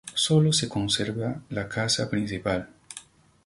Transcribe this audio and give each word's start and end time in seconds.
Sólo 0.15 0.51
se 0.51 0.67
conserva 0.67 1.43
la 1.49 1.69
casa 1.69 2.09
principal. 2.09 2.67